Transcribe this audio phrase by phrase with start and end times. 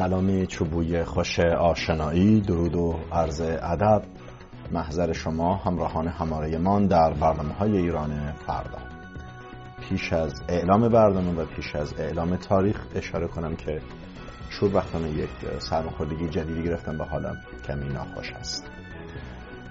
[0.00, 4.02] سلامی چوبوی خوش آشنایی درود و عرض ادب.
[4.72, 8.78] محضر شما همراهان هماره در برنامه های ایران فردا.
[9.88, 13.80] پیش از اعلام برنامه و پیش از اعلام تاریخ اشاره کنم که
[14.50, 18.70] شوربختانه یک سرماخوردگی جدیدی گرفتم به حالم کمی ناخوش است.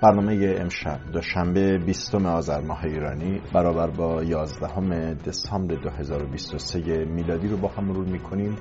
[0.02, 7.68] برنامه امشب دوشنبه 20 آذر ماه ایرانی برابر با 11 دسامبر 2023 میلادی رو با
[7.68, 8.56] هم مرور می‌کنیم.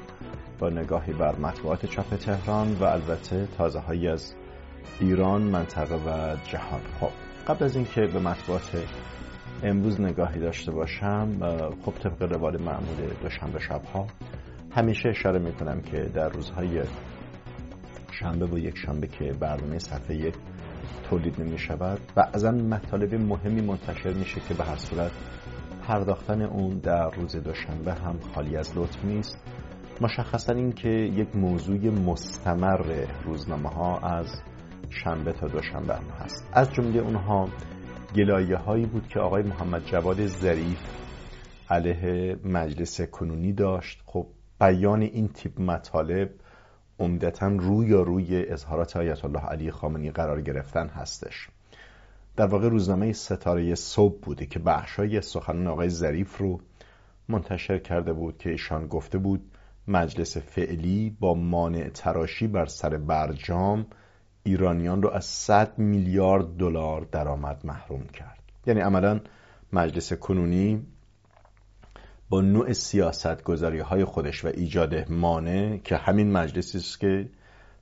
[0.59, 4.35] با نگاهی بر مطبوعات چاپ تهران و البته تازه هایی از
[5.01, 6.81] ایران منطقه و جهان.
[7.01, 7.11] خب
[7.49, 8.85] قبل از اینکه به مطبوعات
[9.63, 11.39] امروز نگاهی داشته باشم
[11.85, 14.07] خب طبق روال معمول دوشنبه شبها
[14.71, 16.83] همیشه اشاره می‌کنم که در روزهای
[18.11, 20.35] شنبه و یک شنبه که برنامه صفحه یک
[21.11, 25.11] تولید نمی شود بعضا مطالب مهمی منتشر میشه که به هر صورت
[25.83, 29.39] پرداختن اون در روز دوشنبه هم خالی از لطف نیست.
[30.01, 34.27] مشخصا این که یک موضوع مستمر روزنامه ها از
[34.91, 36.51] شنبه تا دوشنبه هم هست.
[36.53, 37.49] از جمله اونها
[38.17, 40.79] گلایه هایی بود که آقای محمد جواد ظریف
[41.71, 44.03] علیه مجلس کنونی داشت.
[44.07, 44.27] خب
[44.61, 46.31] بیان این تیپ مطالب
[46.99, 51.49] عمدتا روی یا روی اظهارات آیت الله علی خامنی قرار گرفتن هستش.
[52.37, 56.61] در واقع روزنامه ستاره صبح بوده که بخشای سخنان آقای ظریف رو
[57.29, 59.58] منتشر کرده بود که ایشان گفته بود
[59.89, 63.87] مجلس فعلی با مانع تراشی بر سر برجام
[64.43, 68.39] ایرانیان رو از 100 میلیارد دلار درآمد محروم کرد.
[68.67, 69.21] یعنی عملا
[69.73, 70.87] مجلس کنونی
[72.29, 77.29] با نوع سیاست گذاری های خودش و ایجاد مانع که همین مجلسی است که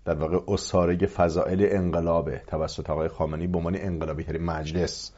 [0.04, 5.12] در واقع اصاره فضائل انقلابه توسط آقای خامنی به عنوان انقلابی ترین مجلس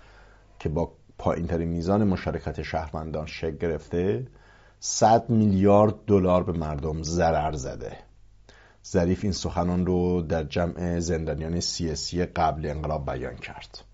[0.58, 4.26] که با پایین ترین میزان مشارکت شهروندان شکل گرفته
[4.80, 7.96] 100 میلیارد دلار به مردم ضرر زده.
[8.86, 13.84] ظریف این سخنان رو در جمع زندانیان سیاسی قبل انقلاب بیان کرد.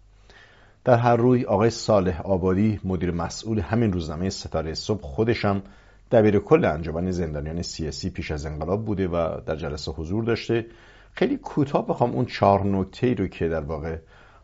[0.84, 5.62] در هر روی آقای صالح آبادی مدیر مسئول همین روزنامه ستاره صبح خودشم
[6.10, 10.66] دبیر کل انجمن زندانیان سیاسی پیش از انقلاب بوده و در جلسه حضور داشته.
[11.12, 13.98] خیلی کوتاه بخوام اون چهار نکته رو که در واقع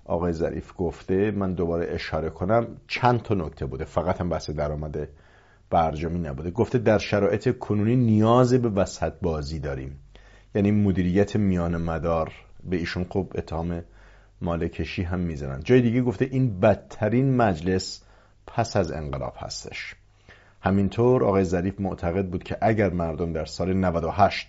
[0.05, 2.67] آقای ظریف گفته من دوباره اشاره کنم.
[2.87, 5.09] چند تا نکته بوده؟ فقط هم بحث درآمد
[5.71, 6.51] برجامی نبوده.
[6.51, 9.99] گفته در شرایط کنونی نیاز به وسط بازی داریم.
[10.55, 12.33] یعنی مدیریت میان مدار
[12.65, 13.83] به ایشون خب اتهام
[14.41, 15.61] مالکشی هم می‌زنن.
[15.65, 18.03] جای دیگه گفته این بدترین مجلس
[18.47, 19.95] پس از انقلاب هستش.
[20.63, 24.49] همینطور آقای ظریف معتقد بود که اگر مردم در سال 98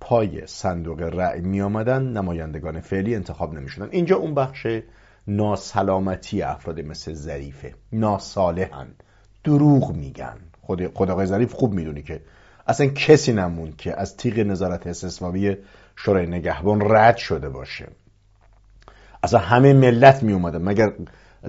[0.00, 3.88] پای صندوق رأی می آمدن نمایندگان فعلی انتخاب نمی شدن.
[3.90, 4.66] اینجا اون بخش
[5.26, 8.88] ناسلامتی افراد مثل ظریفه ناصالحن
[9.44, 10.36] دروغ میگن.
[10.66, 12.20] خود, خود آقای ظریف خوب می‌دونی که
[12.66, 15.56] اصلا کسی نمون که از تیغ نظارت استثماری
[15.96, 17.88] شورای نگهبان رد شده باشه.
[19.22, 20.92] اصلا همه ملت می اومدن مگر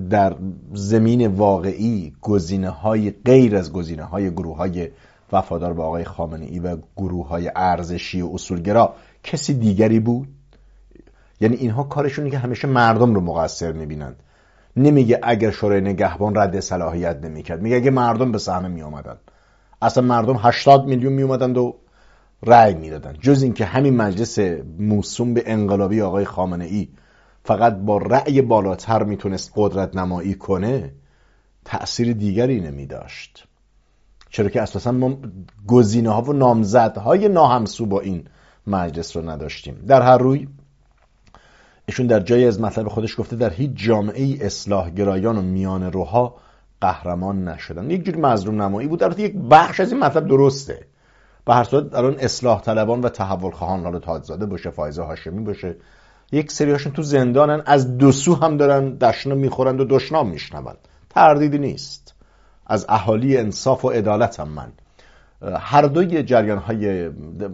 [0.09, 0.35] در
[0.73, 4.89] زمین واقعی گزینه های غیر از گزینه های گروه های
[5.31, 10.27] وفادار به آقای خامنه ای و گروه های ارزشی و اصولگرا کسی دیگری بود؟
[11.41, 14.23] یعنی اینها کارشونه که همیشه مردم رو مقصر می‌بینند.
[14.77, 17.61] نمیگه اگر شورای نگهبان رد صلاحیت نمی‌کرد.
[17.61, 19.17] میگه اگه مردم به صحنه می آمدن
[19.81, 21.73] اصلا مردم 80 میلیون می اومدن و
[22.43, 23.13] رأی می‌دادن.
[23.13, 24.39] جز اینکه همین مجلس
[24.79, 26.87] موسوم به انقلابی آقای خامنه ای
[27.43, 30.93] فقط با رأی بالاتر می‌تونست قدرت نمایی کنه
[31.65, 33.47] تأثیر دیگری نمی داشت
[34.29, 35.17] چرا که اساسا ما
[35.67, 38.23] گزینه ها و نامزدهای ناهمسو با این
[38.67, 39.83] مجلس رو نداشتیم.
[39.87, 40.47] در هر روی
[41.89, 45.91] ایشون در جایی از مطلب خودش گفته در هیچ جامعه ای اصلاح گرایان و میان
[45.91, 46.35] روها
[46.81, 47.91] قهرمان نشدن.
[47.91, 48.99] یک جور مظلوم نمایی بود.
[48.99, 50.87] در یک بخش از این مطلب درسته.
[51.45, 55.75] به هر صورت اون اصلاح طلبان و تحول خواهان حالا تاجزاده باشه فایزه هاشمی باشه
[56.31, 60.77] یک سریاشون تو زندانن از دو سو هم دارن دشنا می‌خورند و دشنام میشنوند
[61.09, 62.15] تردیدی نیست.
[62.65, 64.71] از اهالی انصاف و عدالت هم من.
[65.59, 67.09] هر دوی جریان های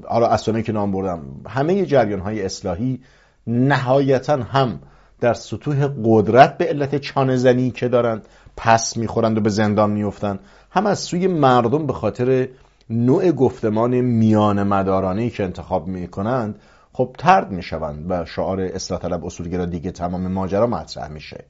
[0.07, 2.99] حالا که نام بردم همه جریان های اصلاحی
[3.47, 4.79] نهایتا هم
[5.19, 8.25] در سطوح قدرت به علت چانه که دارند
[8.57, 10.39] پس می‌خورند و به زندان میفتند
[10.71, 12.47] هم از سوی مردم به خاطر
[12.89, 16.59] نوع گفتمان میان مدارانه که انتخاب می‌کنند
[16.93, 21.45] خب ترد می‌شوند و شعار اصلاح طلب اصولگرا دیگه تمام ماجرا مطرح میشه.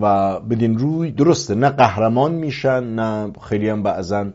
[0.00, 4.26] و بدین روی درسته نه قهرمان میشن نه خیلی هم بعضا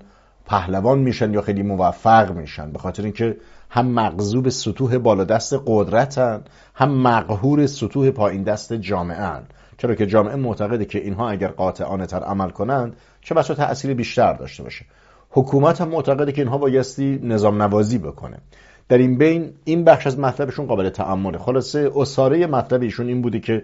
[0.45, 2.71] پهلوان میشن یا خیلی موفق میشن.
[2.71, 3.37] به خاطر اینکه
[3.69, 6.41] هم مغزوب سطوح بالا دست قدرتن
[6.75, 9.41] هم مقهور سطوح پایین دست جامعه
[9.77, 14.33] چرا که جامعه معتقده که اینها اگر قاطعانه تر عمل کنند چه بسا تأثیر بیشتر
[14.33, 14.85] داشته باشه.
[15.29, 18.37] حکومت هم معتقده که اینها بایستی نظام نوازی بکنه.
[18.89, 21.37] در این بین این بخش از مطلبشون قابل تعمله.
[21.37, 23.63] خلاصه اصاره مطلب ایشون این بوده که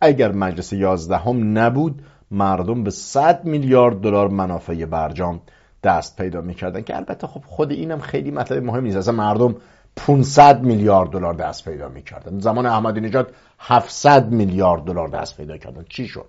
[0.00, 5.40] اگر مجلس یازدهم نبود مردم به 100 میلیارد دلار منافع برجام
[5.84, 8.96] دست پیدا می‌کردن که البته خب خود اینم خیلی مطلب مهم نیست.
[8.96, 9.56] اصلا مردم
[9.96, 12.38] 500 میلیارد دلار دست پیدا می‌کردن.
[12.38, 15.84] زمان احمدی نژاد 700 میلیارد دلار دست پیدا کردن.
[15.88, 16.28] چی شد؟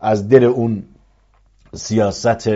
[0.00, 0.82] از دل اون
[1.74, 2.50] سیاست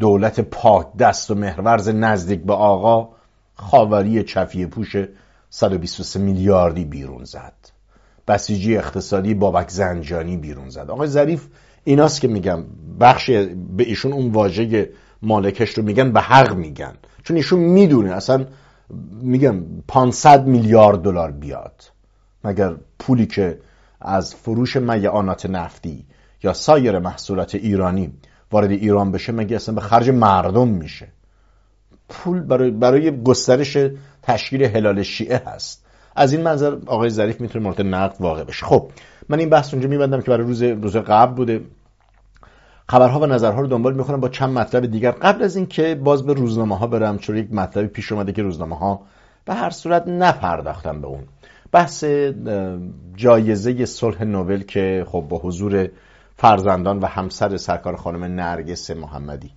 [0.00, 3.08] دولت پاک دست و محورز نزدیک به آقا
[3.54, 4.96] خاوری چفیه پوش
[5.50, 7.52] 123 میلیاردی بیرون زد.
[8.28, 10.90] بسیجی اقتصادی بابک زنجانی بیرون زد.
[10.90, 11.48] آقای ظریف
[11.84, 12.64] ایناست که میگم
[13.00, 13.30] بخش
[13.76, 14.90] به ایشون اون واژه
[15.22, 16.92] مالکش رو میگن به حق میگن.
[17.22, 18.46] چون ایشون می‌دونه اصلا
[19.22, 19.56] میگم
[19.88, 21.82] 500 میلیارد دلار بیاد.
[22.44, 23.58] مگر پولی که
[24.00, 26.06] از فروش میعانات نفتی
[26.42, 28.12] یا سایر محصولات ایرانی
[28.52, 31.08] وارد ایران بشه مگه اصلا به خرج مردم میشه؟
[32.08, 33.78] پول برای, برای گسترش
[34.22, 35.86] تشکیل هلال شیعه هست.
[36.16, 38.66] از این منظر آقای ظریف می‌تونه مورد نقد واقع بشه.
[38.66, 38.90] خب
[39.28, 41.60] من این بحث اونجا میبندم که برای روز روز قبل بوده.
[42.90, 45.10] خبرها و نظرها رو دنبال می‌کنم با چند مطلب دیگر.
[45.10, 48.76] قبل از اینکه باز به روزنامه ها برم چون یک مطلبی پیش اومده که روزنامه
[48.76, 49.00] ها
[49.44, 51.24] به هر صورت نپرداختم به اون.
[51.72, 52.04] بحث
[53.16, 55.88] جایزه صلح نوبل که خب با حضور
[56.36, 59.50] فرزندان و همسر سرکار خانم نرگس محمدی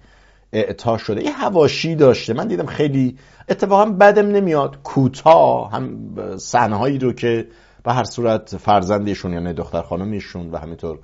[0.53, 1.23] اعطا شده.
[1.23, 2.33] یه هواشی داشته.
[2.33, 3.17] من دیدم خیلی
[3.49, 4.77] اتفاقا بدم نمیاد.
[4.83, 5.97] کوتاه هم
[6.37, 7.47] صحنه رو که
[7.83, 10.99] به هر صورت فرزندشون یعنی دختر خانمشون و همینطور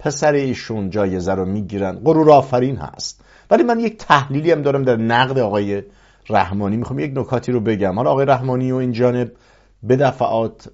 [0.00, 2.00] پسر ایشون جایزه رو می‌گیرن.
[2.04, 3.24] غرور آفرین هست.
[3.50, 5.82] ولی من یک تحلیلی هم دارم در نقد آقای
[6.28, 6.76] رحمانی.
[6.76, 7.96] می‌خوام یک نکاتی رو بگم.
[7.96, 9.32] حالا آقای رحمانی و این جانب
[9.82, 10.70] به دفعات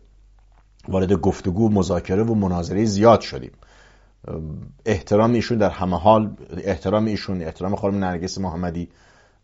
[0.89, 3.53] وارد گفتگو مذاکره و مناظره زیاد شدیم.
[4.87, 8.89] احترام ایشون در همه حال احترام ایشون احترام خانم نرگس محمدی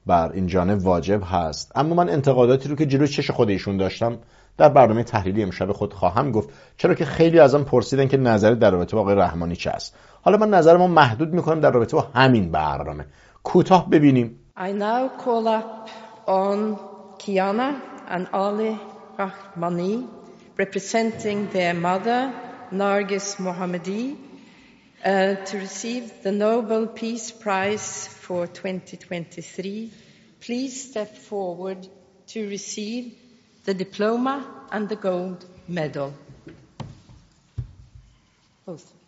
[0.06, 1.72] بر این جانب واجب هست.
[1.74, 4.18] اما من انتقاداتی رو که جلوی چش خود ایشون داشتم
[4.58, 8.70] در برنامه تحلیلی امشب خود خواهم گفت چرا که خیلی ازم پرسیدن که نظر در
[8.70, 9.96] رابطه با آقای رحمانی چه است.
[10.22, 13.06] حالا من نظرمو محدود می‌کنم در رابطه با همین برنامه.
[13.42, 14.38] کوتاه ببینیم.
[14.56, 15.88] I now call up
[16.26, 16.78] on
[17.18, 18.78] Kiana and Ali
[19.18, 20.08] Rahmani
[20.58, 22.32] representing their mother
[22.70, 24.16] Nargis Mohammadi
[25.04, 29.90] uh, to receive the Nobel Peace Prize for 2023.
[30.40, 31.86] Please step forward
[32.28, 33.21] to receive
[33.64, 36.12] the diploma and the gold medal.
[38.66, 39.01] Both.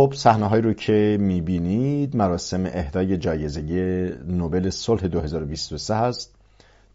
[0.00, 3.60] خب صحنه هایی رو که می‌بینید مراسم اهدای جایزه
[4.26, 6.34] نوبل صلح 2023 هست.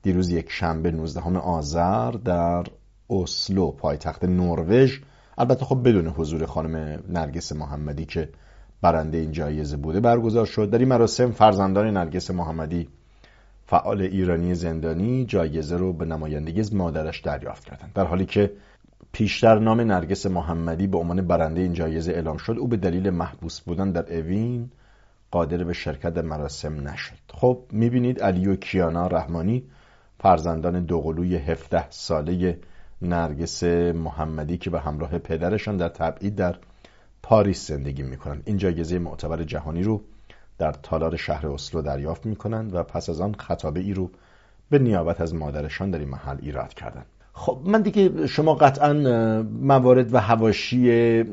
[0.02, 2.64] دیروز یک شنبه 19 آذر در
[3.10, 5.00] اسلو پایتخت نروژ.
[5.38, 8.30] البته خب بدون حضور خانم نرگس محمدی که
[8.82, 10.70] برنده این جایزه بوده برگزار شد.
[10.70, 12.88] در این مراسم فرزندان نرگس محمدی
[13.66, 17.92] فعال ایرانی زندانی جایزه رو به نمایندگی از مادرش دریافت کردند.
[17.96, 18.52] در حالی که
[19.16, 23.62] پیشتر نام نرگس محمدی به عنوان برنده این جایزه اعلام شد او به دلیل محبوس
[23.62, 24.72] بودن در اوین
[25.32, 27.18] قادر به شرکت در مراسم نشد.
[27.34, 29.64] خب می‌بینید علی و کیانا رحمانی
[30.20, 32.60] فرزندان دوقلوی 17 ساله
[33.02, 36.56] نرگس محمدی که به همراه پدرشان در تبعید در
[37.24, 38.44] پاریس زندگی می‌کنند.
[38.46, 40.02] این جایزه معتبر جهانی رو
[40.58, 44.12] در تالار شهر اسلو دریافت می‌کنند و پس از آن خطابه ای رو
[44.70, 47.06] به نیابت از مادرشان در این محل ایراد کردند.
[47.38, 48.94] خب من دیگه شما قطعا
[49.62, 51.24] موارد و هواشی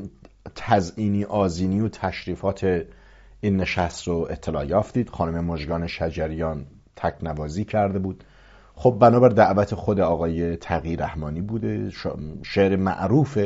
[0.55, 2.83] تزئینی آزینی و تشریفات
[3.41, 5.09] این نشست رو اطلاع یافتید.
[5.09, 8.23] خانم مجگان شجریان تکنوازی کرده بود.
[8.75, 11.91] خب بنابر دعوت خود آقای تغییر رحمانی بوده.
[12.43, 13.37] شعر معروف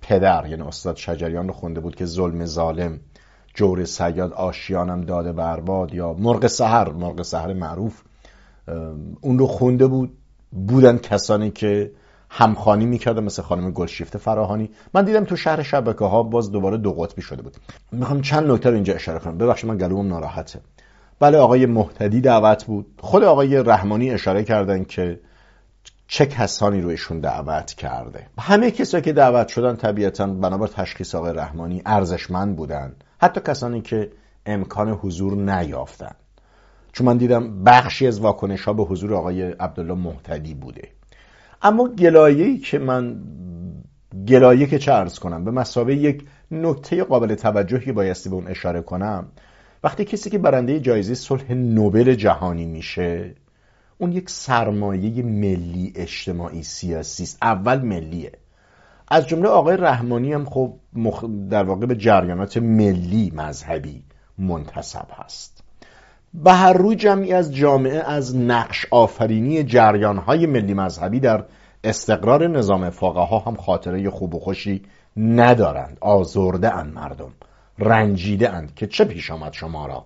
[0.00, 3.00] پدر یعنی استاد شجریان رو خونده بود که ظلم ظالم
[3.54, 8.02] جور سیاد آشیانم داده برباد یا مرغ سهر مرغ سهر معروف
[9.20, 10.16] اون رو خونده بود.
[10.50, 11.92] بودن کسانی که
[12.30, 14.70] همخانی می‌کردن مثل خانم گلشیفته فراهانی.
[14.94, 17.56] من دیدم تو شهر شبکه ها باز دوباره دو قطبی شده بود.
[17.92, 19.38] می‌خوام چند نکته رو اینجا اشاره کنم.
[19.38, 20.60] ببخشید من گلوم ناراحته.
[21.20, 22.86] بله آقای محتدی دعوت بود.
[22.98, 25.20] خود آقای رحمانی اشاره کردن که
[26.08, 28.26] چه کسانی رو ایشون دعوت کرده.
[28.38, 32.92] همه کسایی که دعوت شدن طبیعتا بنابر تشخیص آقای رحمانی ارزشمند بودن.
[33.20, 34.10] حتی کسانی که
[34.46, 36.14] امکان حضور نیافتن.
[36.92, 40.88] چون من دیدم بخشی از واکنش ها به حضور آقای عبدالله محتدی بوده.
[41.62, 43.20] اما گلایه‌ای که من
[44.28, 48.80] گلایه که چه ارز کنم به مسابقه یک نکته قابل توجهی بایستی به اون اشاره
[48.80, 49.26] کنم
[49.84, 53.34] وقتی کسی که برنده جایزه صلح نوبل جهانی میشه
[53.98, 58.32] اون یک سرمایه ملی اجتماعی سیاسی است اول ملیه.
[59.08, 60.74] از جمله آقای رحمانی هم خب
[61.50, 64.04] در واقع به جریانات ملی مذهبی
[64.38, 65.64] منتصب هست.
[66.34, 71.44] به هر روی جمعی از جامعه از نقش آفرینی جریانهای ملی مذهبی در
[71.84, 74.82] استقرار نظام فاقه ها هم خاطره خوب و خوشی
[75.16, 75.98] ندارند.
[76.00, 77.32] آزرده اند مردم.
[77.78, 80.04] رنجیده اند که چه پیش آمد شما را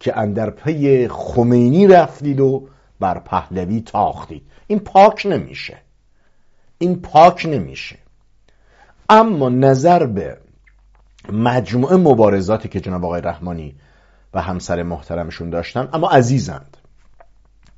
[0.00, 2.68] که اندر پی خمینی رفتید و
[3.00, 4.42] بر پهلوی تاختید.
[4.66, 5.78] این پاک نمیشه.
[6.78, 7.96] این پاک نمیشه.
[9.08, 10.38] اما نظر به
[11.32, 13.74] مجموعه مبارزاتی که جناب آقای رحمانی
[14.34, 15.88] و همسر محترمشون داشتن.
[15.92, 16.76] اما عزیزند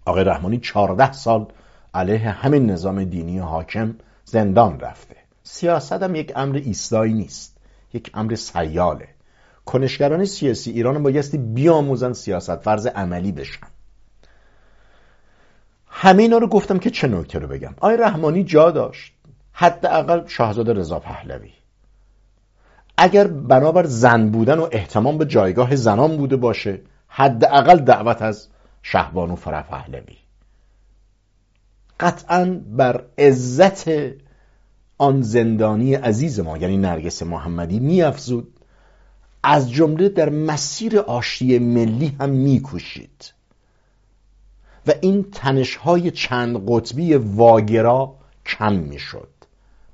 [0.06, 1.46] آقای رحمانی چهارده سال
[1.94, 3.94] علیه همین نظام دینی حاکم
[4.24, 5.16] زندان رفته.
[5.42, 7.56] سیاست هم یک امر ایستایی نیست
[7.92, 9.08] یک امر سیاله.
[9.64, 13.66] کنشگران سیاسی ایران بایستی بیاموزن سیاست فرض عملی بشن.
[15.86, 17.74] همه اینا رو گفتم که چه نکته رو بگم.
[17.76, 19.12] آقای رحمانی جا داشت.
[19.52, 21.52] حداقل شاهزاده رضا پهلوی.
[22.98, 28.48] اگر بنابر زن بودن و احتمام به جایگاه زنان بوده باشه حداقل دعوت از
[28.82, 30.16] شهبانو پهلوی
[32.00, 33.84] قطعا بر عزت
[34.98, 38.52] آن زندانی عزیز ما یعنی نرگس محمدی میافزود
[39.42, 43.32] از جمله در مسیر آشتی ملی هم میکوشید.
[44.86, 48.14] و این تنشهای چند قطبی واگرا
[48.46, 49.28] کم می‌شد.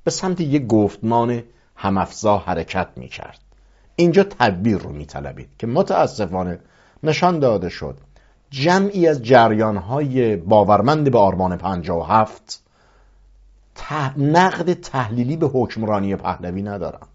[0.04, 1.42] به سمت یک گفتمان
[1.76, 3.38] همافزا حرکت می‌کرد.
[3.96, 6.58] اینجا تدبیر رو میطلبید که متاسفانه
[7.02, 7.98] نشان داده شد.
[8.50, 12.62] جمعی از جریانهای باورمند به آرمان 57
[14.16, 17.08] نقد تحلیلی به حکمرانی پهلوی ندارند.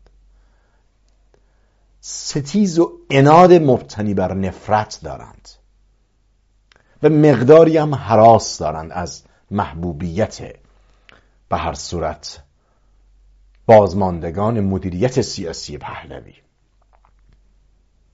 [2.01, 5.49] ستیز و اناد مبتنی بر نفرت دارند.
[7.03, 10.41] و مقداری هم حراس دارند از محبوبیت
[11.49, 12.43] به هر صورت.
[13.67, 16.33] بازماندگان مدیریت سیاسی پهلوی.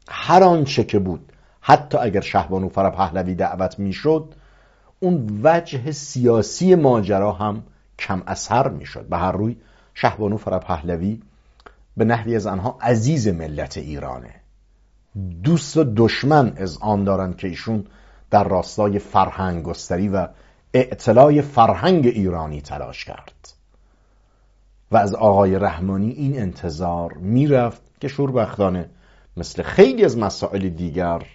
[0.10, 1.32] هر آنچه که بود
[1.62, 4.36] حتی اگر شهبانو فر پهلوی دعوت می‌شد
[5.00, 7.64] اون وجه سیاسی ماجرا هم
[8.00, 9.08] کم اثر می‌شد.
[9.10, 9.58] به هر روی
[9.94, 11.22] شهبانو فر پهلوی
[11.98, 14.36] به نحوی از آنها عزیز ملت ایرانه.
[15.44, 17.86] دوست و دشمن از آن دارند که ایشون
[18.32, 20.28] در راستای فرهنگ گستری و
[20.74, 23.53] اعتلاع فرهنگ ایرانی تلاش کرد.
[24.94, 28.90] و از آقای رحمانی این انتظار می‌رفت که شوربختانه
[29.38, 31.26] مثل خیلی از مسائل دیگر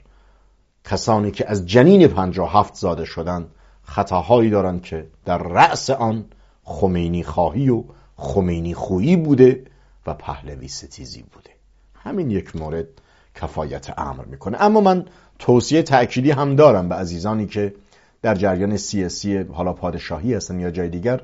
[0.84, 3.46] کسانی که از جنین پنجا هفت زاده شدند
[3.82, 6.24] خطاهایی دارند که در رأس آن
[6.64, 7.84] خمینی خواهی و
[8.16, 9.64] خمینی خویی بوده
[10.06, 11.50] و پهلوی ستیزی بوده.
[11.94, 12.86] همین یک مورد
[13.34, 14.62] کفایت امر می‌کنه.
[14.62, 15.04] اما من
[15.38, 17.74] توصیه تأکیدی هم دارم به عزیزانی که
[18.22, 21.20] در جریان سیاسی حالا پادشاهی هستن یا جای دیگر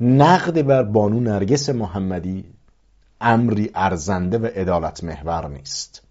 [0.00, 2.44] نقد بر بانو نرگس محمدی
[3.20, 6.02] امری ارزنده و عدالت محور نیست.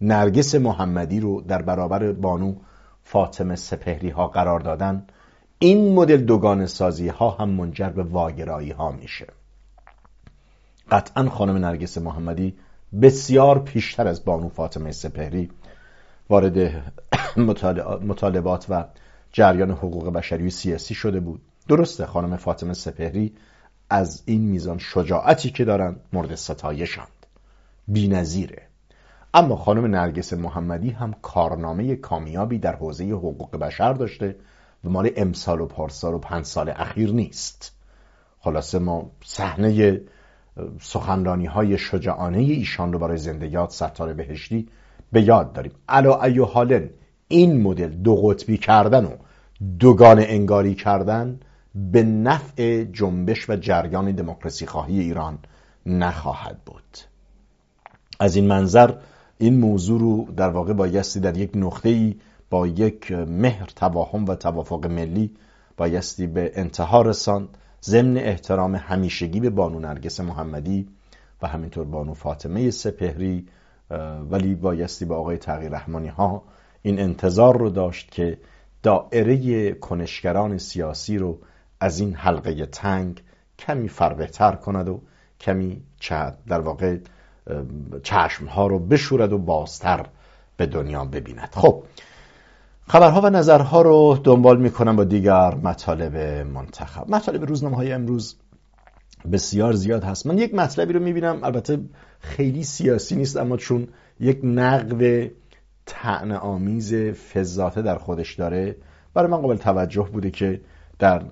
[0.00, 2.54] نرگس محمدی رو در برابر بانو
[3.02, 5.06] فاطمه سپهری ها قرار دادن.
[5.58, 9.26] این مدل دوگان سازی ها هم منجر به واگرایی ها میشه.
[10.90, 12.54] قطعا خانم نرگس محمدی
[13.02, 15.50] بسیار پیشتر از بانو فاطمه سپهری
[16.30, 16.92] وارد
[18.06, 18.84] مطالبات و
[19.32, 21.40] جریان حقوق بشری و سیاسی شده بود.
[21.70, 23.32] درسته خانم فاطمه سپهری
[23.90, 27.26] از این میزان شجاعتی که دارن مورد ستایشند.
[27.88, 28.62] نظیره
[29.34, 34.36] اما خانم نرگس محمدی هم کارنامه کامیابی در حوزه حقوق بشر داشته
[34.84, 37.72] و مال امسال و پارسال و پنج سال اخیر نیست.
[38.40, 40.00] خلاصه ما صحنه
[40.80, 44.68] سخنرانی های شجاعانه ایشان رو برای زندگیات ستاره بهشتی
[45.12, 45.72] به یاد داریم.
[45.88, 46.90] علا ایو حالن
[47.28, 49.10] این مدل دو قطبی کردن و
[49.78, 51.40] دوگان انگاری کردن
[51.74, 55.38] به نفع جنبش و جریان دموکراسی خواهی ایران
[55.86, 56.98] نخواهد بود.
[58.20, 58.94] از این منظر
[59.38, 62.16] این موضوع رو در واقع بایستی در یک نقطه ای
[62.50, 65.30] با یک مهر تواهم و توافق ملی
[65.76, 67.48] بایستی به انتها رساند.
[67.84, 70.88] ضمن احترام همیشگی به بانو نرگس محمدی
[71.42, 73.46] و همینطور بانو فاطمه سپهری
[74.30, 76.42] ولی بایستی به آقای تغییر رحمانی ها
[76.82, 78.38] این انتظار رو داشت که
[78.82, 81.38] دائره کنشگران سیاسی رو
[81.80, 83.22] از این حلقه تنگ
[83.58, 85.00] کمی فربهتر کند و
[85.40, 85.82] کمی
[86.46, 86.98] در واقع
[88.02, 90.06] چشم ها رو بشورد و بازتر
[90.56, 91.48] به دنیا ببیند.
[91.52, 91.82] خب
[92.88, 97.10] خبرها و نظرها رو دنبال می‌کنم با دیگر مطالب منتخب.
[97.10, 98.36] مطالب روزنامه های امروز
[99.32, 100.26] بسیار زیاد هست.
[100.26, 101.78] من یک مطلبی رو می‌بینم البته
[102.20, 103.88] خیلی سیاسی نیست اما چون
[104.20, 105.30] یک نقد
[105.86, 108.76] تعنه آمیز فضاته در خودش داره
[109.14, 110.60] برای من قابل توجه بوده که
[111.00, 111.22] در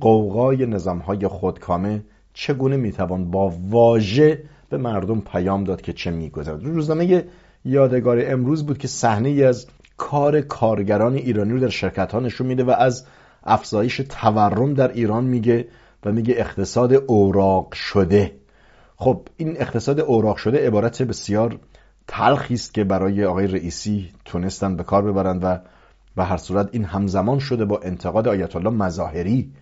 [0.00, 2.02] قوقای نظام های خودکامه
[2.34, 7.24] چگونه می‌توان با واژه به مردم پیام داد که چه میگذرد؟ روزنامه
[7.64, 9.66] یادگار امروز بود که صحنه ای از
[9.96, 13.06] کار کارگران ایرانی رو در شرکت ها نشون میده و از
[13.44, 15.68] افزایش تورم در ایران میگه
[16.04, 18.32] و میگه اقتصاد اوراق شده.
[18.96, 21.58] خب این اقتصاد اوراق شده عبارت بسیار
[22.06, 25.58] تلخی است که برای آقای رئیسی تونستن به کار ببرند و
[26.16, 29.52] به هر صورت این همزمان شده با انتقاد آیت الله مظاهری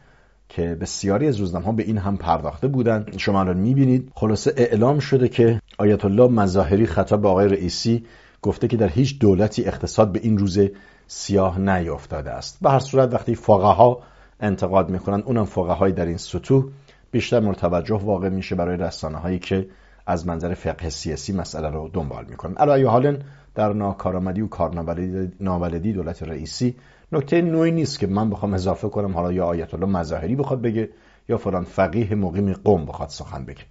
[0.48, 3.18] که بسیاری از روزنامه ها به این هم پرداخته بودند.
[3.18, 8.04] شما الان می‌بینید خلاصه اعلام شده که آیت الله مظاهری خطاب به آقای رئیسی
[8.42, 10.58] گفته که در هیچ دولتی اقتصاد به این روز
[11.06, 12.58] سیاه نیافتاده است.
[12.62, 14.02] به هر صورت وقتی ها
[14.40, 16.64] انتقاد می‌کنن اونم های در این سطوح
[17.10, 19.68] بیشتر مرتوجه واقع میشه برای رسانه هایی که
[20.06, 23.18] از منظر فقه سیاسی مسئله رو دنبال می‌کنن علی حال
[23.58, 26.76] در ناکارآمدی و کارنابلدی دولت رئیسی.
[27.12, 30.88] نکته نوعی نیست که من بخوام اضافه کنم حالا یا آیت الله مظاهری بخواد بگه
[31.28, 33.62] یا فلان فقیه مقیم قوم بخواد سخن بگه.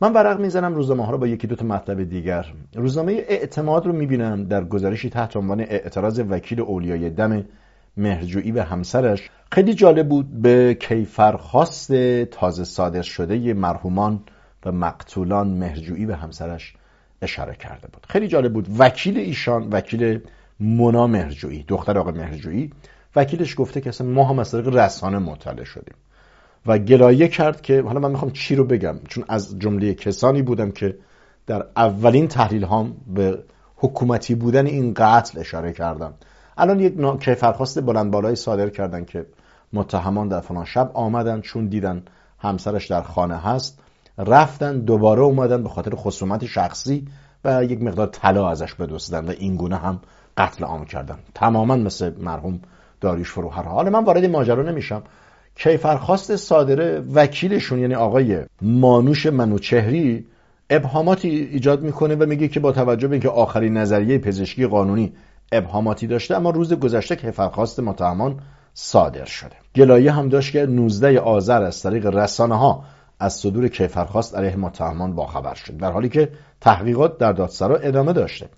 [0.00, 2.46] من ورق می‌زنم روزنامه ها رو با یکی دو تا مطلب دیگر.
[2.74, 7.44] روزنامه اعتماد رو می‌بینم در گزارشی تحت عنوان اعتراض وکیل اولیای دم
[7.96, 9.30] مهرجویی به همسرش.
[9.52, 11.92] خیلی جالب بود به کیفرخواست
[12.24, 14.20] تازه صادر شده مرحومان
[14.66, 16.74] و مقتولان مهرجویی به همسرش
[17.22, 18.06] اشاره کرده بود.
[18.08, 18.66] خیلی جالب بود.
[18.78, 20.20] وکیل ایشان وکیل
[20.60, 22.70] مونا مهرجویی دختر آقای مهرجویی
[23.16, 25.94] وکیلش گفته که اصلا ما هم از طریق رسانه مطلع شدیم.
[26.66, 30.70] و گلایه کرد که حالا من می‌خوام چی رو بگم؟ چون از جمله کسانی بودم
[30.70, 30.96] که
[31.46, 33.38] در اولین تحلیل هام به
[33.76, 36.14] حکومتی بودن این قتل اشاره کردم.
[36.58, 39.26] الان یک کیفرخواست بلند بالایی صادر کردن که
[39.72, 42.02] متهمان در فلان شب آمدن چون دیدن
[42.38, 43.78] همسرش در خانه هست.
[44.26, 47.06] رفتن دوباره اومدن به خاطر خصومت شخصی
[47.44, 50.00] و یک مقدار طلا ازش بدوستن و این گونه هم
[50.36, 51.18] قتل عام کردن.
[51.34, 52.60] تماما مثل مرحوم
[53.00, 53.74] داریوش فروهرها.
[53.74, 55.02] حالا من وارد ماجرا نمیشم.
[55.54, 60.26] کیفرخواست صادره وکیلشون یعنی آقای مانوش منوچهری
[60.70, 65.12] ابهاماتی ایجاد می‌کنه و میگه که با توجه به اینکه آخرین نظریه پزشکی قانونی
[65.52, 68.40] ابهاماتی داشته اما روز گذشته کیفرخواست متهمان
[68.74, 69.56] صادر شده.
[69.76, 72.84] گلایه هم داشت که 19 آذر از طریق رسانه ها
[73.20, 76.28] از صدور کیفرخواست علیه متهمان باخبر شد در حالی که
[76.60, 78.48] تحقیقات در دادسرا ادامه داشته.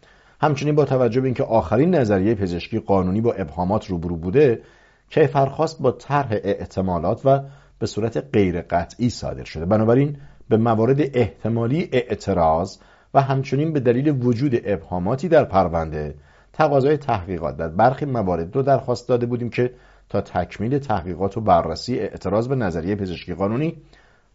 [0.40, 4.62] همچنین با توجه به اینکه آخرین نظریه پزشکی قانونی با ابهامات روبرو بوده
[5.10, 7.40] کیفرخواست با طرح احتمالات و
[7.78, 9.66] به صورت غیر قطعی صادر شده.
[9.66, 10.16] بنابراین
[10.48, 12.78] به موارد احتمالی اعتراض
[13.14, 16.14] و همچنین به دلیل وجود ابهاماتی در پرونده
[16.52, 19.72] تقاضای تحقیقات در برخی موارد دو درخواست داده بودیم که
[20.08, 23.82] تا تکمیل تحقیقات و بررسی اعتراض به نظریه پزشکی قانونی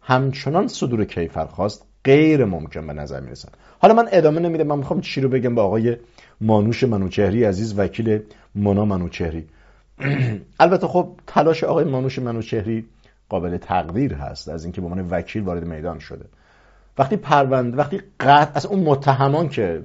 [0.02, 3.48] همچنان صدور کیفرخواست غیر ممکن به نظر می‌رسد.
[3.78, 5.96] حالا من ادامه نمیدم من می‌خوام چی رو بگم به آقای
[6.40, 8.20] مانوش منوچهری عزیز وکیل
[8.54, 9.46] مونا منوچهری.
[10.60, 12.86] البته خب تلاش آقای مانوش منوچهری
[13.28, 16.24] قابل تقدیر هست از اینکه به عنوان وکیل وارد میدان شده.
[16.98, 19.82] وقتی پروند وقتی قطع از اون متهمان که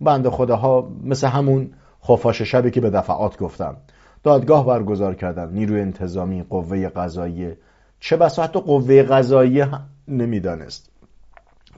[0.00, 1.70] بنده خداها مثل همون
[2.04, 3.76] خفاش شبی که به دفعات گفتم
[4.22, 7.58] دادگاه برگزار کردن نیروی انتظامی قوه قضاییه
[8.04, 9.68] چه بسا حتی قوه قضاییه
[10.08, 10.90] نمی‌دانست.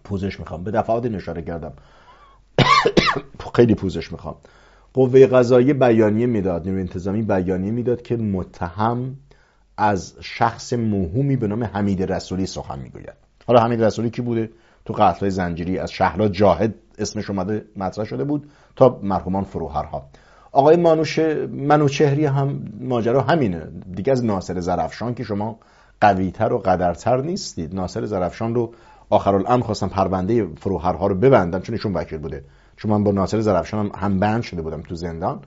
[0.05, 0.65] پوزش می‌خوام.
[0.65, 1.73] به دفعات اشاره کردم.
[3.55, 4.35] خیلی پوزش می‌خوام.
[4.95, 9.17] قوه قضایی بیانیه می‌داد نیروی انتظامی بیانیه می‌داد که متهم
[9.77, 13.15] از شخص موهومی به نام حمید رسولی سخن می‌گوید.
[13.47, 14.51] حالا حمید رسولی کی بوده؟
[14.85, 20.09] تو قتل زنجیری از شهلا جاهد اسمش اومده مطرح شده بود تا مرحومان فروهرها.
[20.53, 20.77] آقای
[21.47, 23.69] منوچهری هم ماجرا همینه.
[23.97, 25.59] دیگه از ناصر زرفشان که شما
[26.01, 27.75] قویتر و قدرتر نیستید.
[27.75, 28.73] ناصر زرفشان رو
[29.11, 32.45] آخرالامر خواستم پرونده فروهرها رو ببندم چون ایشون وکیل بوده.
[32.77, 35.41] چون من با ناصر زرفشان هم بند شده بودم تو زندان.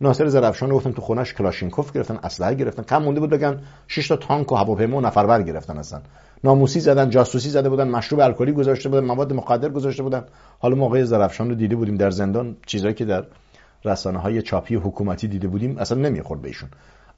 [0.00, 2.82] ناصر زرفشان رو گفتم تو خونش کلاشینکوف گرفتن اسلحه گرفتن.
[2.82, 6.00] کم مونده بود بگن 6 تا تانک و هواپیما و نفربر گرفتن اصلا
[6.44, 10.24] ناموسی زدن جاسوسی زده بودن مشروب الکلی گذاشته بودن مواد مخدر گذاشته بودن.
[10.58, 12.56] حالا موقع زرفشان رو دیده بودیم در زندان.
[12.66, 13.24] چیزایی که در
[13.84, 16.68] رسانه های چاپی حکومتی دیده بودیم اصلا نمی‌خورد بهشون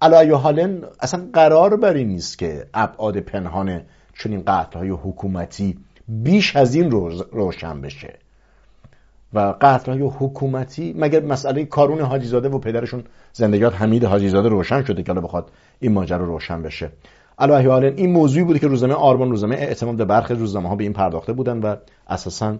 [0.04, 3.80] علایه حالن اصلا قرار بر این نیست که ابعاد پنهان
[4.18, 6.90] چنین قتل های حکومتی بیش از این
[7.32, 8.18] روشن بشه.
[9.34, 15.02] و قتل های حکومتی مگر مسئله کارون حاجیزاده و پدرشون زندگیات حمید حاجیزاده روشن شده
[15.02, 16.90] که بخواد این ماجرا روشن بشه؟
[17.38, 20.84] علاوه حال این موضوعی بوده که روزنامه آرمان روزنامه اعتماد به برخی روزنامه ها به
[20.84, 21.76] این پرداخته بودن و
[22.08, 22.56] اساسا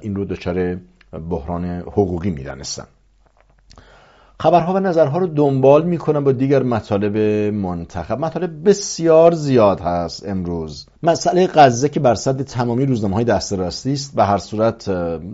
[0.00, 0.76] این رو دچار
[1.30, 2.84] بحران حقوقی می‌دانستن.
[4.40, 7.16] خبرها و نظرها رو دنبال می‌کنم با دیگر مطالب
[7.54, 8.18] منتخب.
[8.18, 10.86] مطالب بسیار زیاد هست امروز.
[11.02, 14.90] مسئله غزه که بر صد تمامی روزنامه های دسترسی است به هر صورت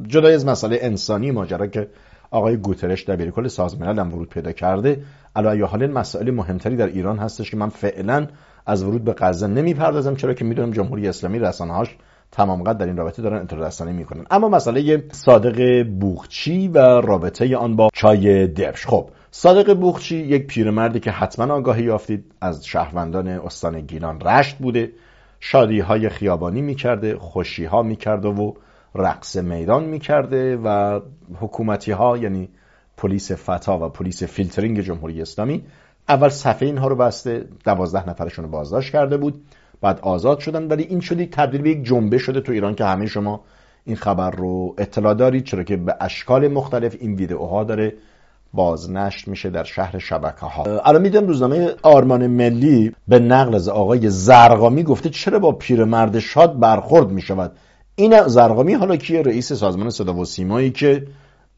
[0.07, 1.89] جدای از مسئله انسانی ماجرا که
[2.31, 5.03] آقای گوترش دبیر کل سازمان هم ورود پیدا کرده
[5.37, 8.27] علاوه حال مسئله مهمتری در ایران هستش که من فعلا
[8.67, 11.97] از ورود به غزه نمی‌پردازم چرا که می‌دونم جمهوری اسلامی رسانه‌هاش
[12.33, 14.25] تمام قد در این رابطه دارن انتررسانی می‌کنن.
[14.31, 18.87] اما مسئله صادق بوخچی و رابطه آن با چای دبش.
[18.87, 24.93] خب صادق بوخچی یک پیرمردی که حتما آگاهی یافتید از شهروندان استان گیلان رشت بوده
[25.41, 28.53] شادی های خیابانی می‌کرده خوشی ها می‌کرده و
[28.95, 31.01] رقص میدان می‌کرده و
[31.41, 32.49] حکومتی ها یعنی
[32.97, 35.64] پلیس فتا و پلیس فیلترینگ جمهوری اسلامی
[36.09, 39.43] اول صفحه اینها رو بسته دوازده نفرشون رو بازداشت کرده بود.
[39.81, 40.69] بعد آزاد شدن.
[40.69, 43.41] ولی این شدی تبدیل به یک جنبه شده تو ایران که همه شما
[43.85, 47.93] این خبر رو اطلاع دارید چرا که به اشکال مختلف این ویدئوها داره
[48.53, 54.11] بازنشر میشه در شهر شبکه ها الان می‌دونم روزنامه آرمان ملی به نقل از آقای
[54.11, 57.53] زرقامی گفته چرا با پیرمرد شاد برخورد می‌شود؟
[57.95, 61.07] این زرقامی حالا کیه رئیس سازمان صدا و سیمایی که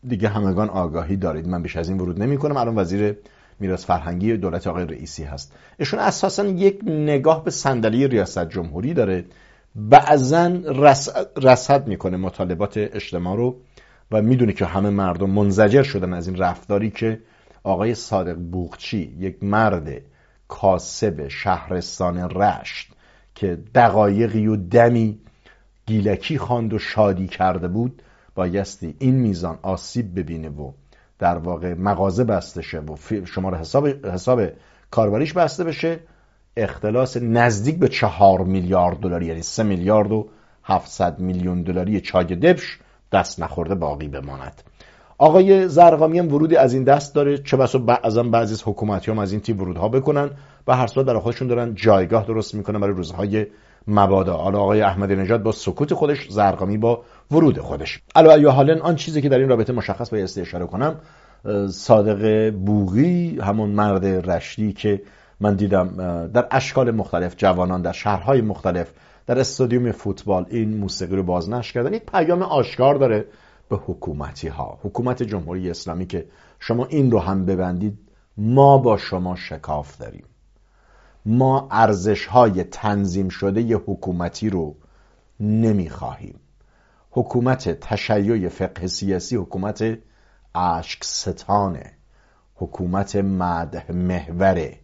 [0.09, 1.49] دیگه همگان آگاهی دارید.
[1.49, 3.17] من بیش از این ورود نمی کنم الان وزیر
[3.61, 5.55] میراث فرهنگی دولت آقای رئیسی هست.
[5.79, 9.25] ایشون اساسا یک نگاه به صندلی ریاست جمهوری داره.
[9.75, 10.47] بعضا
[11.37, 13.57] رصد می‌کنه مطالبات اجتماع رو
[14.11, 17.21] و می‌دونه که همه مردم منزجر شدن از این رفتاری که
[17.63, 20.03] آقای صادق بوغچی یک مرد
[20.49, 22.93] کاسب شهرستان رشت
[23.35, 25.19] که دقایقی و دمی
[25.87, 28.03] گیلکی خواند و شادی کرده بود
[28.35, 30.73] بایستی این میزان آسیب ببینه و
[31.21, 34.43] در واقع مغازه بسته شه و شماره حساب حساب
[34.91, 36.01] کاربریش بسته بشه.
[36.57, 40.29] اختلاس نزدیک به چهار میلیارد دلاری یعنی سه میلیارد و
[40.65, 42.79] 700 میلیون دلاری چاگ دبش
[43.13, 44.63] دست نخورده باقی بماند.
[45.19, 47.39] آقای زرقامی هم ورودی از این دست داره.
[47.39, 50.31] چه بسا بعضا بعضی از حکومتی هم از این تیپ ورودها بکنن.
[50.67, 53.47] و هر سال در خودشون دارن جایگاه درست می‌کنن برای روزهای
[53.87, 54.37] مبادا.
[54.37, 58.03] حالا آقای احمدی نژاد با سکوت خودش زرقامی با ورود خودش.
[58.15, 61.01] علاوه حالا آن چیزی که در این رابطه مشخص باید اشاره کنم
[61.69, 65.03] صادق بوغی همون مرد رشدی که
[65.41, 65.89] من دیدم
[66.35, 68.93] در اشکال مختلف جوانان در شهرهای مختلف
[69.27, 71.95] در استادیوم فوتبال این موسیقی رو بازنشر کردن.
[71.95, 73.27] یک پیام آشکار داره
[73.69, 76.27] به حکومتی ها حکومت جمهوری اسلامی که
[76.59, 77.99] شما این رو هم ببندید
[78.37, 80.25] ما با شما شکاف داریم.
[81.27, 84.77] ما ارزش های تنظیم شده ی حکومتی رو
[85.41, 86.41] نمی‌خواهیم.
[87.11, 89.99] حکومت تشیع فقه سیاسی حکومت
[90.55, 91.93] اشک ستانه
[92.55, 94.79] حکومت مده محوره.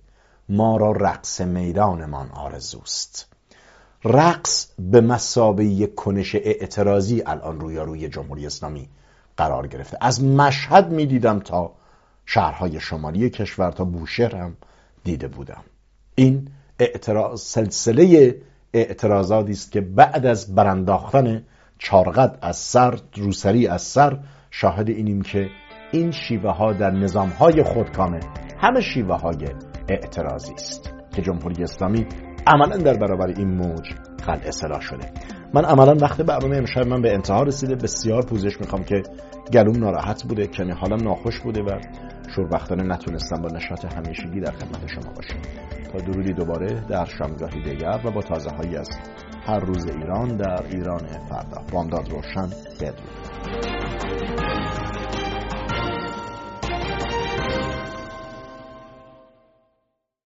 [0.48, 3.32] ما را رقص میدانمان آرزوست.
[4.04, 8.88] رقص به مسابه کنش اعتراضی الان روی روی جمهوری اسلامی
[9.36, 9.98] قرار گرفته.
[10.00, 11.72] از مشهد می‌دیدم تا
[12.26, 14.56] شهرهای شمالی کشور تا بوشهر هم
[15.04, 15.64] دیده بودم.
[16.14, 18.34] این اعتراض سلسله
[18.72, 21.42] اعتراضاتی است که بعد از برانداختن
[21.78, 24.18] چارقد از سر روسری از سر
[24.50, 25.48] شاهد اینیم که
[25.92, 28.20] این شیوه ها در نظام های خودکامه.
[28.58, 29.48] همه شیوه های
[29.88, 32.06] اعتراضی است که جمهوری اسلامی
[32.46, 33.94] عملا در برابر این موج
[34.26, 35.10] خل اصلاح شده.
[35.54, 39.02] من عملا وقت برنامه امشب من به انتها رسیده بسیار پوزش می‌خوام که
[39.52, 41.80] گلوم ناراحت بوده کمی حالم ناخوش بوده و
[42.34, 45.40] شوربختانه نتونستم با نشاط همیشگی در خدمت شما باشم.
[45.92, 48.88] تا درودی دوباره در شامگاهی دیگر و با تازه هایی از
[49.46, 51.62] هر روز ایران در ایران فردا.
[51.72, 52.50] بامداد روشن.
[52.80, 54.75] بدرود